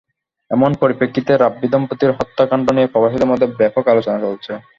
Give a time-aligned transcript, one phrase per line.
[0.51, 4.51] এমন পরিপ্রেক্ষিতে রাব্বি দম্পতির হত্যাকাণ্ড নিয়ে প্রবাসীদের মধ্যে ব্যাপক আলোচনা চলছে।